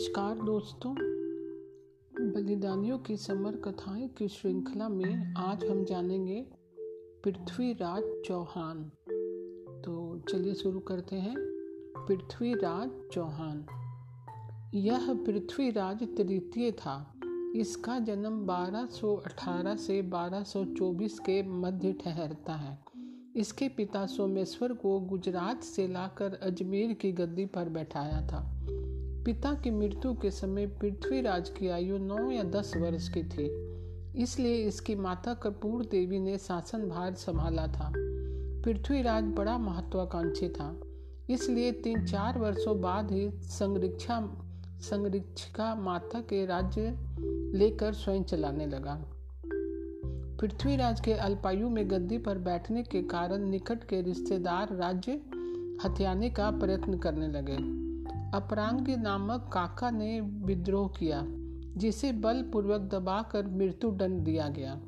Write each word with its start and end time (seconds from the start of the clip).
नमस्कार 0.00 0.34
दोस्तों। 0.34 0.94
बलिदानियों 2.32 2.98
की 2.98 3.16
समर 3.16 3.56
कथाएँ 3.56 4.08
की 4.08 4.28
श्रृंखला 4.28 4.88
में 4.88 5.34
आज 5.34 5.64
हम 5.64 5.84
जानेंगे 5.84 6.46
पृथ्वीराज 7.24 8.02
चौहान। 8.26 8.84
तो 9.84 10.22
चलिए 10.30 10.54
शुरू 10.54 10.80
करते 10.80 11.16
हैं। 11.16 11.34
पृथ्वीराज 12.08 12.90
चौहान। 13.12 13.66
यह 14.74 15.14
पृथ्वीराज 15.14 16.16
तृतीय 16.16 16.72
था। 16.72 17.14
इसका 17.56 17.98
जन्म 17.98 18.46
1218 18.46 19.76
से 19.76 20.02
1224 20.02 21.18
के 21.18 21.42
मध्य 21.42 21.92
ठहरता 21.92 22.52
है। 22.52 22.84
इसके 23.36 23.68
पिता 23.68 24.06
सोमेश्वर 24.06 24.72
को 24.72 25.00
गुजरात 25.00 25.62
से 25.62 25.88
लाकर 25.88 26.34
अजमेर 26.34 26.92
की 26.92 27.12
गद्दी 27.12 27.46
पर 27.46 27.68
बैठाया 27.68 28.26
था। 28.26 28.56
पिता 29.24 29.54
की 29.54 29.70
मृत्यु 29.70 30.14
के 30.14 30.30
समय 30.30 30.66
पृथ्वीराज 30.66 31.48
की 31.48 31.68
आयु 31.68 31.98
नौ 31.98 32.30
या 32.30 32.42
दस 32.42 32.76
वर्ष 32.76 33.08
की 33.08 33.22
थी। 33.22 33.70
इसलिए 34.22 34.54
इसकी 34.54 34.94
माता 34.94 35.34
कपूर 35.34 35.84
देवी 35.84 36.18
ने 36.18 36.38
शासन 36.38 36.88
भार 36.88 37.14
संभाला 37.14 37.66
था। 37.66 37.92
पृथ्वीराज 38.64 39.24
बड़ा 39.24 39.58
महत्वाकांक्षी 39.58 40.48
था। 40.48 40.80
इसलिए 41.30 41.72
तीन 41.72 42.06
चार 42.06 42.38
वर्षों 42.38 42.80
बाद 42.80 43.12
ही 43.12 43.30
संरक्षा, 43.30 44.42
संरक्षिका 44.80 45.74
माता 45.74 46.20
के 46.20 46.46
राज्य 46.46 46.98
लेकर 47.58 47.92
स्वयं 47.92 48.22
चलाने 48.22 48.66
लगा। 48.66 49.04
पृथ्वीराज 50.40 51.00
के 51.00 51.12
अल्पायु 51.12 51.68
में 51.68 51.90
गद्दी 51.90 52.18
पर 52.18 52.38
बैठने 52.38 52.82
के 52.82 53.02
कारण 53.02 53.38
निकट 53.38 53.84
के 53.84 54.02
रिश्तेदार 54.02 54.76
राज्य 54.76 55.12
हथियाने 55.84 56.30
का 56.30 56.50
प्रयत्न 56.50 56.98
करने 56.98 57.28
लगे। 57.28 57.89
अपरांगी 58.34 58.96
नामक 58.96 59.50
काका 59.52 59.90
ने 59.90 60.20
विद्रोह 60.20 60.88
किया, 60.88 61.22
जिसे 61.76 62.12
बलपूर्वक 62.12 62.80
दबाकर 62.80 63.46
मृत्यु 63.46 63.90
दंड 63.90 64.24
दिया 64.24 64.48
गया। 64.48 64.80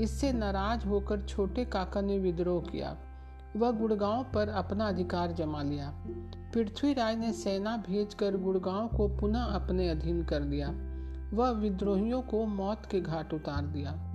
इससे 0.00 0.32
नाराज़ 0.32 0.86
होकर 0.86 1.22
छोटे 1.22 1.64
काका 1.64 2.00
ने 2.00 2.18
विद्रोह 2.18 2.62
किया। 2.62 2.96
वह 3.56 3.70
गुड़गांव 3.70 4.26
पर 4.34 4.48
अपना 4.48 4.88
अधिकार 4.88 5.32
जमा 5.32 5.62
लिया। 5.62 5.94
पृथ्वीराज 6.54 7.18
ने 7.18 7.32
सेना 7.32 7.76
भेजकर 7.76 8.36
गुड़गांव 8.36 8.88
को 8.88 9.08
पुनः 9.08 9.42
अपने 9.42 9.88
अधीन 9.88 10.24
कर 10.24 10.40
दिया। 10.40 10.68
वह 11.36 11.50
विद्रोहियों 11.50 12.22
को 12.22 12.46
मौत 12.46 12.86
के 12.90 13.00
घाट 13.00 13.34
उतार 13.34 13.66
दिया। 13.66 14.12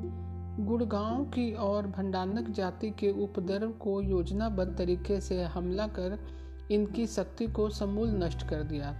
गुड़गांव 0.60 1.26
की 1.26 1.54
और 1.54 1.88
भंडानक 1.88 2.50
जाति 2.50 2.90
के 2.90 3.24
उपद्रव 3.24 3.72
को 3.72 4.02
योजनाबद्ध 4.02 4.78
तरीके 4.78 5.22
से 5.22 5.44
हमला 5.44 5.88
कर 5.88 6.41
इनकी 6.72 7.08
शक्ति 7.08 7.48
को 7.48 7.70
समूल 7.70 8.10
नष्ट 8.10 8.48
कर 8.48 8.64
दिया। 8.64 8.96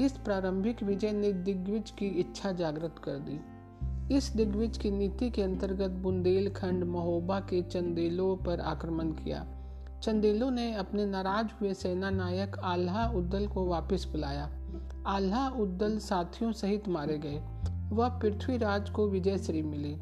इस 0.00 0.12
प्रारंभिक 0.12 0.82
विजय 0.82 1.12
ने 1.12 1.32
दिग्विज 1.32 1.90
की 1.90 2.06
इच्छा 2.06 2.52
जागृत 2.52 2.94
कर 3.04 3.12
दी। 3.12 3.40
इस 4.16 4.28
दिग्विज 4.28 4.78
की 4.78 4.90
नीति 4.90 5.30
के 5.30 5.42
अंतर्गत 5.42 5.90
बुंदेलखंड 5.90 6.84
महोबा 6.84 7.40
के 7.40 7.62
चंदेलों 7.62 8.36
पर 8.36 8.60
आक्रमण 8.60 9.10
किया। 9.10 9.46
चंदेलों 10.02 10.50
ने 10.50 10.74
अपने 10.74 11.06
नाराज़ 11.06 11.46
हुए 11.46 11.74
सेना 11.74 12.10
नायक 12.10 12.58
आल्हा 12.58 13.08
उद्दल 13.08 13.46
को 13.46 13.66
वापस 13.66 14.06
बुलाया। 14.12 14.50
आल्हा 15.06 15.48
उद्दल 15.48 15.98
साथियों 15.98 16.52
सहित 16.52 16.88
मारे 16.88 17.18
गए। 17.18 17.42
वह 17.96 18.08
पृथ्वीराज 18.08 18.90
को 18.90 19.08
विजय 19.08 19.38
श्री 19.38 19.62
मिली। 19.62 19.98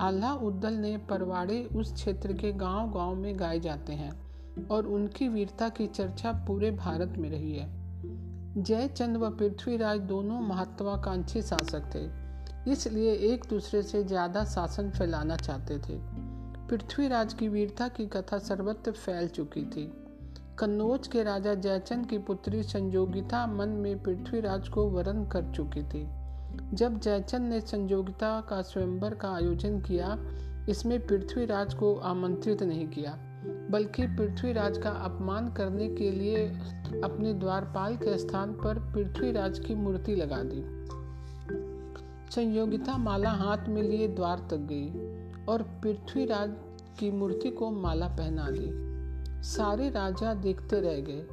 आल्हा 0.00 0.34
उद्दल 0.34 0.72
ने 0.72 0.96
परवाड़े 0.96 1.64
उस 1.64 1.94
क्षेत्र 1.94 2.32
के 2.32 2.52
गाँव 2.52 2.92
गाँव 2.92 3.14
में 3.14 3.38
गाए 3.38 3.60
जाते 3.60 3.92
हैं। 3.92 4.29
और 4.70 4.86
उनकी 4.86 5.28
वीरता 5.28 5.68
की 5.68 5.86
चर्चा 5.86 6.32
पूरे 6.46 6.70
भारत 6.70 7.14
में 7.18 7.30
रही 7.30 7.52
है। 7.52 7.68
जयचंद 8.56 9.16
व 9.16 9.30
पृथ्वीराज 9.30 10.00
दोनों 10.00 10.40
महत्वाकांक्षी 10.40 11.42
शासक 11.42 11.90
थे, 11.94 12.08
इसलिए 12.72 13.12
एक 13.32 13.44
दूसरे 13.50 13.82
से 13.82 14.02
ज़्यादा 14.04 14.44
शासन 14.44 14.90
फैलाना 14.90 15.36
चाहते 15.36 15.78
थे। 15.78 15.98
पृथ्वीराज 16.68 17.34
की 17.34 17.48
वीरता 17.48 17.88
की 17.88 18.06
कथा 18.06 18.38
सर्वत्र 18.38 18.92
फैल 18.92 19.28
चुकी 19.28 19.64
थी। 19.66 19.90
कन्नौज 20.58 21.08
के 21.08 21.22
राजा 21.22 21.54
जयचंद 21.54 22.06
की 22.06 22.18
पुत्री 22.18 22.62
संजोगिता 22.62 23.46
मन 23.46 23.68
में 23.68 24.02
पृथ्वीराज 24.02 24.68
को 24.68 24.88
वरण 24.90 25.24
कर 25.24 25.52
चुकी 25.52 25.82
थी। 25.82 26.06
जब 26.74 26.98
जयचंद 27.00 27.48
ने 27.48 27.60
संजोगिता 27.60 28.40
का 28.40 28.60
स्वयंवर 28.62 29.14
का 29.14 29.30
आयोजन 29.30 29.80
किया, 29.80 30.16
इसमें 30.68 30.98
पृथ्वीराज 31.06 31.74
को 31.74 31.94
आमंत्रित 31.94 32.62
नहीं 32.62 32.86
किया। 32.88 33.18
बल्कि 33.46 34.06
पृथ्वीराज 34.06 34.78
का 34.78 34.90
अपमान 34.90 35.48
करने 35.48 35.88
के 35.88 36.10
लिए 36.10 36.46
अपने 37.04 37.34
द्वारपाल 37.34 37.96
के 37.96 38.18
स्थान 38.18 38.52
पर 38.52 38.78
पृथ्वीराज 38.78 39.58
की 39.58 39.74
मूर्ति 39.74 40.14
लगा 40.14 40.42
दी। 40.42 40.62
संयोगिता 42.34 42.96
माला 42.98 43.30
हाथ 43.30 43.68
में 43.68 43.82
लिए 43.82 44.08
द्वार 44.08 44.38
तक 44.50 44.56
गई 44.56 44.88
और 45.46 45.62
पृथ्वीराज 45.62 46.50
की 47.00 47.10
मूर्ति 47.10 47.50
को 47.50 47.70
माला 47.70 48.08
पहना 48.08 48.46
दी। 48.50 48.70
सारे 49.42 49.90
राजा 49.90 50.34
देखते 50.34 50.80
रह 50.80 51.00
गए। 51.00 51.26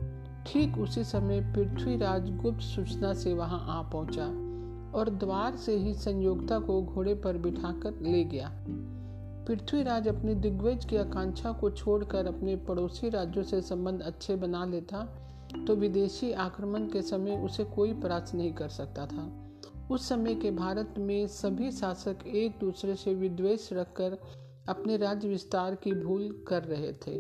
ठीक 0.48 0.78
उसी 0.78 1.04
समय 1.04 1.42
पृथ्वीराज 1.42 2.30
गुप्त 2.38 2.62
सूचना 2.62 3.14
से 3.14 3.34
वहाँ 3.34 3.66
आ 3.70 3.82
पहुँचा 3.90 4.26
और 5.00 5.10
द्वार 5.10 5.56
से 5.56 5.78
ही 5.78 5.94
संयोगता 5.94 6.60
को 6.60 6.82
घोड़े 6.82 7.16
पर 7.16 7.38
बिठाकर 7.38 8.00
ले 8.02 8.24
गया। 8.24 8.48
पृथ्वीराज 9.48 10.08
अपनी 10.08 10.36
दिग्विजय 10.36 10.88
की 10.90 10.98
आकांक्षा 10.98 11.52
को 11.52 11.70
छोड़कर 11.70 12.26
अपने 12.26 12.56
पड़ोसी 12.56 13.10
राज्यों 13.10 13.44
से 13.44 13.62
संबंध 13.62 14.02
अच्छे 14.02 14.36
बना 14.36 14.66
लेता 14.66 15.04
तो 15.68 15.76
विदेशी 15.76 16.32
आक्रमण 16.32 16.88
के 16.88 17.02
समय 17.02 17.38
उसे 17.46 17.64
कोई 17.64 17.94
परास्त 17.94 18.36
नहीं 18.36 18.54
कर 18.54 18.70
सकता 18.70 19.06
था। 19.06 19.50
उस 19.92 20.10
समय 20.10 20.36
के 20.36 20.52
भारत 20.52 20.96
में 20.98 21.28
सभी 21.28 21.72
शासक 21.72 22.18
एक 22.28 22.60
दूसरे 22.60 22.96
से 22.96 23.14
विद्वेष 23.14 23.74
रखकर 23.74 24.18
अपने 24.70 24.98
राज्य 24.98 25.28
विस्तार 25.28 25.76
की 25.76 25.92
भूल 25.92 26.46
कर 26.48 26.64
रहे 26.64 26.94
थे। 26.94 27.18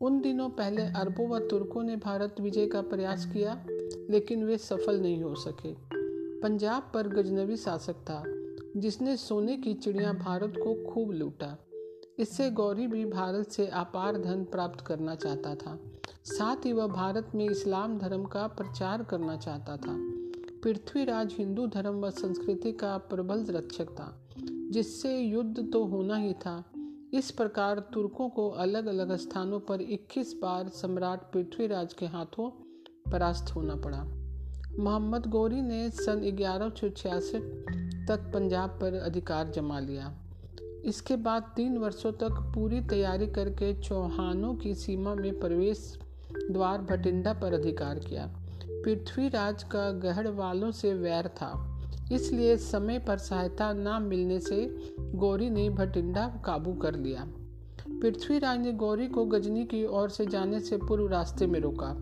उन 0.00 0.20
दिनों 0.20 0.48
पहले 0.48 0.82
अरबों 0.82 1.28
व 1.28 1.38
तुर्कों 1.38 1.82
ने 1.82 1.96
भारत 1.96 2.36
विजय 2.40 2.66
का 2.66 2.82
प्रयास 2.82 3.26
किया, 3.26 3.64
लेकिन 4.10 4.44
वे 4.44 4.58
सफल 4.58 5.00
नहीं 5.00 5.22
हो 5.22 5.34
सके। 5.34 5.74
पंजाब 6.40 6.90
पर 6.94 7.08
गजनवी 7.08 7.56
शासक 7.56 7.94
था। 7.94 8.22
जिसने 8.76 9.16
सोने 9.16 9.56
की 9.56 9.74
चिड़िया 9.74 10.12
भारत 10.12 10.54
को 10.56 10.92
खूब 10.92 11.10
लूटा। 11.10 11.58
इससे 12.18 12.50
गौरी 12.50 12.86
भी 12.86 13.04
भारत 13.04 13.48
से 13.48 13.66
अपार 13.66 14.18
धन 14.18 14.44
प्राप्त 14.44 14.80
करना 14.80 15.14
चाहता 15.14 15.54
था। 15.54 15.80
साथ 16.24 16.56
ही 16.66 16.72
वह 16.72 16.86
भारत 16.86 17.32
में 17.34 17.48
इस्लाम 17.50 17.98
धर्म 17.98 18.24
का 18.24 18.46
प्रचार 18.46 19.02
करना 19.02 19.36
चाहता 19.36 19.76
था। 19.76 19.96
पृथ्वीराज 20.62 21.34
हिंदू 21.38 21.66
धर्म 21.66 21.94
व 21.94 22.10
संस्कृति 22.10 22.72
का 22.72 22.98
प्रबल 22.98 23.44
रक्षक 23.44 23.86
था, 23.86 24.28
जिससे 24.70 25.20
युद्ध 25.20 25.72
तो 25.72 25.84
होना 25.84 26.16
ही 26.16 26.32
था। 26.32 26.64
इस 27.14 27.30
प्रकार 27.30 27.78
तुर्कों 27.78 28.28
को 28.28 28.48
अलग 28.48 28.86
अलग 28.86 29.16
स्थानों 29.16 29.60
पर 29.60 29.80
21 29.80 30.34
बार 30.42 30.68
सम्राट 30.68 31.32
पृथ्वीराज 31.32 31.94
के 31.94 32.06
हाथों 32.06 32.50
परास्त 33.10 33.54
होना 33.54 33.76
पड़ा। 33.76 34.04
मोहम्मद 34.78 35.26
गौरी 35.26 35.62
ने 35.62 35.90
सन 35.90 36.20
ग्यारह 36.20 36.68
तक 38.08 38.30
पंजाब 38.34 38.70
पर 38.70 38.94
अधिकार 38.94 39.48
जमा 39.48 39.80
लिया। 39.80 40.14
इसके 40.84 41.16
बाद 41.16 41.52
तीन 41.56 41.78
वर्षों 41.78 42.12
तक 42.12 42.52
पूरी 42.54 42.80
तैयारी 42.80 43.26
करके 43.26 43.80
चौहानों 43.80 44.54
की 44.54 44.74
सीमा 44.74 45.14
में 45.14 45.40
प्रवेश 45.40 45.98
द्वार 46.50 46.78
भटिंडा 46.78 47.32
पर 47.32 47.52
अधिकार 47.52 47.98
किया। 47.98 48.30
पृथ्वीराज 48.84 49.62
का 49.62 49.90
गढ़ 49.90 50.28
वालों 50.28 50.70
से 50.70 50.94
वैर 50.94 51.28
था। 51.28 51.80
इसलिए 52.12 52.56
समय 52.56 52.98
पर 52.98 53.18
सहायता 53.18 53.72
न 53.72 54.02
मिलने 54.02 54.40
से 54.40 54.78
गौरी 55.00 55.50
ने 55.50 55.70
भटिंडा 55.70 56.42
काबू 56.44 56.72
कर 56.72 56.94
लिया। 56.94 57.26
पृथ्वीराज 57.88 58.58
ने 58.58 58.72
गौरी 58.72 59.06
को 59.06 59.24
गजनी 59.24 59.64
की 59.64 59.84
ओर 59.84 60.08
से 60.08 60.26
जाने 60.26 60.60
से 60.60 60.76
पूर्व 60.76 61.08
रास्ते 61.08 61.46
में 61.46 61.60
रोका। 61.60 61.94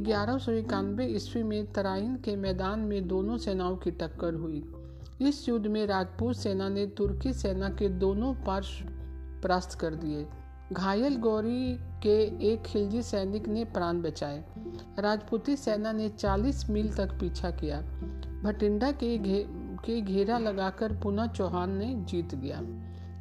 ग्यारह 0.00 0.38
सौ 0.38 0.52
इक्यानवे 0.52 1.06
ईस्वी 1.06 1.42
में 1.42 1.72
तराइन 1.72 2.16
के 2.16 2.36
मैदान 2.36 2.80
में 2.80 3.08
दोनों 3.08 3.38
सेनाओं 3.38 3.76
की 3.76 3.90
टक्कर 3.90 4.34
हुई। 4.34 4.64
इस 5.20 5.48
युद्ध 5.48 5.66
में 5.66 5.86
राजपूत 5.86 6.36
सेना 6.36 6.68
ने 6.68 6.86
तुर्की 6.86 7.32
सेना 7.32 7.68
के 7.68 7.88
दोनों 7.88 8.34
पार्श्व 8.34 8.86
परास्त 9.42 9.78
कर 9.78 9.94
दिए। 9.94 10.26
घायल 10.72 11.16
गौरी 11.16 11.76
के 12.02 12.46
एक 12.52 12.62
खिलजी 12.62 13.02
सैनिक 13.02 13.48
ने 13.48 13.64
प्राण 13.64 14.02
बचाए। 14.02 14.44
राजपूती 14.98 15.56
सेना 15.56 15.92
ने 15.92 16.08
40 16.08 16.70
मील 16.70 16.94
तक 16.94 17.10
पीछा 17.20 17.50
किया। 17.50 17.80
भटिंडा 18.42 18.92
के 18.92 19.18
घे, 19.18 19.46
के 19.84 20.00
घेरा 20.00 20.38
लगाकर 20.38 20.92
पुनः 20.92 21.26
चौहान 21.26 21.70
ने 21.70 21.94
जीत 21.94 22.34
लिया। 22.34 22.62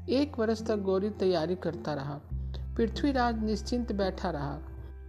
एक 0.09 0.39
वर्ष 0.39 0.67
तक 0.67 0.77
गौरी 0.77 1.09
तैयारी 1.09 1.55
करता 1.55 1.93
रहा। 1.93 2.21
पृथ्वीराज 2.77 3.43
निश्चिंत 3.43 3.91
बैठा 3.91 4.29
रहा। 4.29 4.59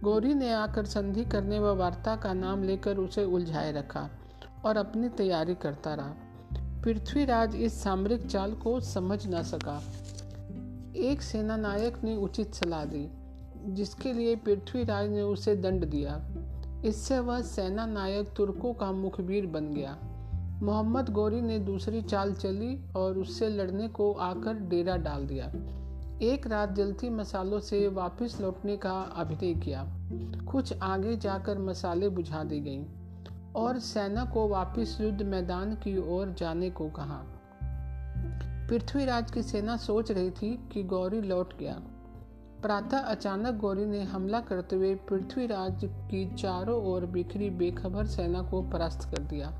गौरी 0.03 0.33
ने 0.33 0.53
आकर 0.53 0.85
संधि 0.85 1.25
करने 1.25 1.59
व 1.59 1.75
वार्ता 1.75 2.15
का 2.15 2.33
नाम 2.33 2.63
लेकर 2.63 2.97
उसे 2.97 3.23
उलझाए 3.25 3.71
रखा 3.71 4.09
और 4.65 4.77
अपनी 4.77 5.09
तैयारी 5.09 5.55
करता 5.55 5.93
रहा। 5.93 6.15
पृथ्वीराज 6.83 7.55
इस 7.55 7.83
सामरिक 7.83 8.25
चाल 8.27 8.53
को 8.53 8.79
समझ 8.79 9.27
न 9.27 9.43
सका। 9.43 9.81
एक 10.95 11.21
सेनानायक 11.21 12.03
ने 12.03 12.15
उचित 12.15 12.53
सलाह 12.53 12.85
दी, 12.85 13.07
जिसके 13.73 14.13
लिए 14.13 14.35
पृथ्वीराज 14.35 15.09
ने 15.09 15.21
उसे 15.21 15.55
दंड 15.55 15.85
दिया। 15.85 16.21
इससे 16.85 17.19
वह 17.19 17.41
सेना 17.41 17.85
नायक 17.85 18.29
तुर्कों 18.37 18.73
का 18.73 18.91
मुखबिर 18.91 19.45
बन 19.45 19.73
गया। 19.73 19.97
मोहम्मद 20.63 21.09
गौरी 21.09 21.41
ने 21.41 21.59
दूसरी 21.59 22.01
चाल 22.01 22.33
चली 22.33 22.93
और 22.95 23.17
उससे 23.17 23.49
लड़ने 23.49 23.87
को 23.87 24.13
आकर 24.13 24.53
डेरा 24.53 24.97
डाल 24.97 25.27
दिया। 25.27 25.51
एक 26.21 26.47
रात 26.47 26.71
जलती 26.71 27.09
मसालों 27.09 27.59
से 27.59 27.87
वापस 27.87 28.37
लौटने 28.41 28.77
का 28.77 28.91
अभिनय 28.91 29.53
किया। 29.53 29.85
कुछ 30.51 30.73
आगे 30.81 31.17
जाकर 31.17 31.57
मसाले 31.59 32.09
बुझा 32.09 32.43
दी 32.43 32.59
गईं। 32.59 32.85
और 33.57 33.79
सेना 33.79 34.25
को 34.25 34.47
वापस 34.47 34.97
युद्ध 35.01 35.21
मैदान 35.21 35.75
की 35.75 35.97
ओर 35.97 36.33
जाने 36.37 36.69
को 36.69 36.89
कहा। 36.89 37.21
पृथ्वीराज 38.69 39.31
की 39.31 39.43
सेना 39.43 39.77
सोच 39.77 40.11
रही 40.11 40.31
थी 40.31 40.69
कि 40.73 40.83
गौरी 40.83 41.21
लौट 41.21 41.57
गया। 41.57 41.73
प्रातः 42.61 42.97
अचानक 42.97 43.55
गौरी 43.55 43.85
ने 43.85 44.03
हमला 44.03 44.39
करते 44.39 44.75
हुए 44.75 44.95
पृथ्वीराज 44.95 45.81
की 45.85 46.25
चारों 46.35 46.81
ओर 46.85 47.05
बिखरी 47.05 47.49
बेखबर 47.49 48.05
सेना 48.05 48.41
को 48.41 48.61
परास्त 48.61 49.09
कर 49.11 49.23
दिया। 49.23 49.53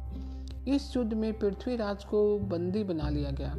इस 0.67 0.95
युद्ध 0.97 1.13
में 1.13 1.39
पृथ्वीराज 1.39 2.03
को 2.03 2.39
बंदी 2.39 2.83
बना 2.83 3.09
लिया 3.09 3.31
गया। 3.31 3.55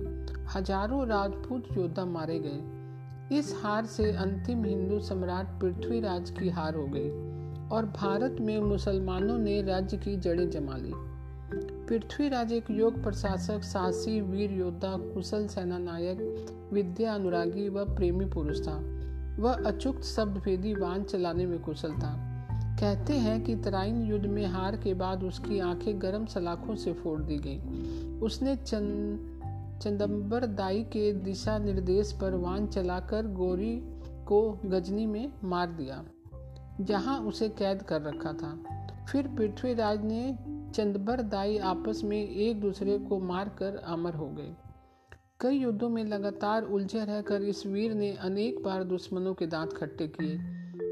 हज़ारों 0.55 1.07
राजपूत 1.07 1.69
योद्धा 1.77 2.05
मारे 2.05 2.39
गए। 2.39 3.39
इस 3.39 3.55
हार 3.63 3.87
से 3.87 4.13
अंतिम 4.13 4.65
हिंदू 4.65 5.01
सम्राट 5.01 5.61
पृथ्वीराज 5.61 6.31
की 6.31 6.49
हार 6.49 6.75
हो 6.75 6.87
गई। 6.87 7.38
और 7.73 7.85
भारत 7.85 8.37
में 8.41 8.59
मुसलमानों 8.59 9.39
ने 9.39 9.63
राज्य 9.63 9.97
की 9.97 10.17
जड़ें 10.17 10.51
जमा 10.51 10.77
ली। 10.77 10.93
पृथ्वीराज 11.87 12.53
एक 12.53 12.65
योग 12.71 13.03
प्रशासक, 13.03 13.63
साहसी, 13.63 14.21
वीर 14.21 14.53
योद्धा, 14.53 14.97
कुशल 14.97 15.47
सेना 15.47 15.79
नायक 15.79 16.47
विद्या 16.73 17.15
अनुरागी 17.15 17.69
व 17.69 17.85
प्रेमी 17.85 18.25
पुरुष 18.25 18.61
था। 18.61 18.99
वह 19.39 19.53
अचुक्त 19.53 20.03
शब्द 20.03 20.39
भेदी 20.39 20.75
वाहन 20.75 21.03
चलाने 21.03 21.47
में 21.47 21.63
कुशल 21.63 21.93
था। 21.93 22.25
कहते 22.81 23.13
हैं 23.13 23.45
कि 23.45 23.57
तराइन 23.57 24.03
युद्ध 24.03 24.27
में 24.27 24.47
हार 24.47 24.77
के 24.77 24.95
बाद 24.95 25.25
उसकी 25.25 25.59
आँखें 25.59 26.03
गर्म 26.03 26.27
सलाखों 26.27 26.75
से 26.75 26.93
फोड़ 26.93 27.21
दी 27.21 27.37
गई। 27.37 27.59
उसने 28.19 28.57
चंद 28.57 29.35
चंदम्बर 29.83 30.47
दाई 30.47 30.83
के 30.83 31.13
दिशा 31.13 31.59
निर्देश 31.59 32.13
पर 32.13 32.35
वाहन 32.35 32.67
चलाकर 32.67 33.27
गोरी 33.27 33.83
को 34.27 34.59
गजनी 34.65 35.07
में 35.07 35.33
मार 35.45 35.67
दिया। 35.67 36.05
जहाँ 36.81 37.21
उसे 37.21 37.49
कैद 37.49 37.83
कर 37.83 38.03
रखा 38.03 38.33
था। 38.33 38.65
फिर 39.13 39.29
पृथ्वीराज 39.29 40.05
ने 40.05 40.39
चंदबर 40.75 41.23
दाई 41.23 41.59
आपस 41.59 42.01
में 42.05 42.29
एक 42.29 42.61
दूसरे 42.61 42.99
को 42.99 43.19
मारकर 43.19 43.77
अमर 43.77 44.15
हो 44.15 44.27
गए। 44.27 44.55
कई 45.41 45.57
युद्धों 45.57 45.89
में 45.89 46.05
लगातार 46.05 46.63
उलझे 46.63 47.05
रहकर 47.05 47.43
इस 47.43 47.67
वीर 47.67 47.95
ने 47.95 48.13
अनेक 48.13 48.63
बार 48.63 48.85
दुश्मनों 48.85 49.35
के 49.35 49.47
दांत 49.47 49.73
खट्टे 49.73 50.09
किए। 50.09 50.39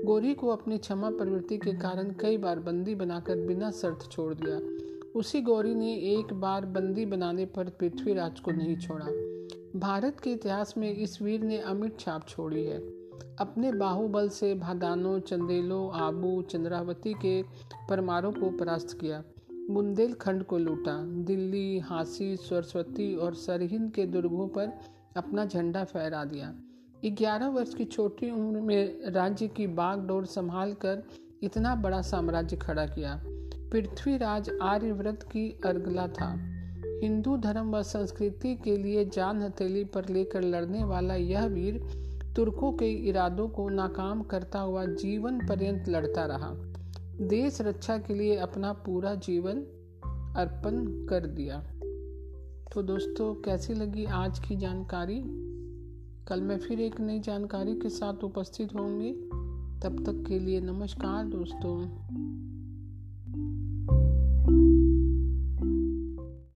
गोरी 0.05 0.35
को 0.35 0.49
अपनी 0.49 0.79
क्षमा 0.79 1.11
प्रवृत्ति 1.11 1.59
के 1.59 1.73
कारण 1.73 2.11
कई 2.11 2.37
बार 2.37 2.59
बंदी 2.59 2.95
बनाकर 2.95 3.37
बिना 3.37 3.71
शर्त 3.71 4.09
छोड़ 4.13 4.35
दिया। 4.35 4.61
उसी 5.19 5.41
गौरी 5.41 5.75
ने 5.75 5.95
एक 5.95 6.33
बार 6.35 6.67
बंदी 6.67 7.07
बनाने 7.07 7.45
पर 7.47 7.69
पृथ्वीराज 7.69 8.41
को 8.41 8.51
नहीं 8.51 8.77
छोड़ा। 8.77 9.07
भारत 9.79 10.21
के 10.21 10.31
इतिहास 10.31 10.75
में 10.77 10.97
इस 10.97 11.23
वीर 11.23 11.41
ने 11.41 11.59
अमिट 11.59 12.01
छाप 12.01 12.29
छोड़ी 12.29 12.65
है। 12.65 12.96
अपने 13.41 13.73
बाहुबल 13.73 14.29
से 14.29 14.55
भादानो 14.55 15.19
चंदेलो, 15.19 15.89
आबू, 15.89 16.43
चंद्रावती 16.43 17.15
के 17.15 17.43
परमारों 17.89 18.33
को 18.33 18.51
परास्त 18.51 19.01
किया। 19.01 19.23
बुंदेलखंड 19.71 20.45
को 20.45 20.59
लूटा। 20.59 21.05
दिल्ली, 21.07 21.79
हांसी, 21.79 22.37
सरस्वती 22.37 23.17
और 23.17 23.35
सरहिंद 23.35 23.93
के 23.93 24.07
दुर्गों 24.07 24.49
पर 24.49 24.79
अपना 25.17 25.45
झंडा 25.45 25.85
फहरा 25.85 26.25
दिया। 26.25 26.55
ग्यारह 27.05 27.49
वर्ष 27.49 27.75
की 27.75 27.85
छोटी 27.85 28.31
उम्र 28.31 28.61
में 28.61 29.11
राज्य 29.11 29.49
की 29.49 29.67
बागडोर 29.67 30.27
संभाल 30.27 30.73
कर 30.73 31.03
इतना 31.43 31.75
बड़ा 31.75 32.03
साम्राज्य 32.03 32.57
खड़ा 32.57 32.87
किया। 32.87 33.23
पृथ्वीराज 33.73 34.51
आर्यव्रत 34.63 35.23
की 35.23 35.61
अर्गला 35.65 36.09
था। 36.09 36.57
हिंदू 37.03 37.37
धर्म 37.37 37.77
व 37.77 37.83
संस्कृति 37.83 38.55
के 38.55 38.77
लिए 38.77 39.05
जान 39.05 39.43
हथेली 39.43 39.85
पर 39.85 40.09
लेकर 40.09 40.43
लड़ने 40.43 40.85
वाला 40.85 41.15
यह 41.15 41.47
वीर 41.47 42.06
तुर्कों 42.37 42.73
के 42.73 42.87
इरादों 42.87 43.49
को 43.49 43.69
नाकाम 43.69 44.23
करता 44.23 44.61
हुआ 44.61 44.85
जीवन 44.85 45.47
पर्यंत 45.49 45.89
लड़ता 45.89 46.27
रहा। 46.27 46.51
देश 47.21 47.61
रक्षा 47.61 47.99
के 47.99 48.15
लिए 48.15 48.37
अपना 48.37 48.73
पूरा 48.73 49.15
जीवन 49.15 49.57
अर्पण 50.37 50.87
कर 51.07 51.27
दिया। 51.27 51.61
तो 52.75 52.83
दोस्तों, 52.83 53.35
कैसी 53.35 53.75
लगी 53.75 54.05
आज 54.05 54.39
की 54.39 54.57
जानकारी? 54.57 55.23
कल 56.29 56.41
मैं 56.41 56.59
फिर 56.59 56.81
एक 56.81 57.01
नई 57.01 57.21
जानकारी 57.21 57.75
के 57.75 57.89
साथ 57.89 58.25
उपस्थित 58.25 58.75
होंगी। 58.75 59.13
तब 59.83 60.05
तक 60.07 60.29
के 60.29 60.39
लिए 60.39 60.61
नमस्कार 60.61 61.25
दोस्तों। 61.25 61.87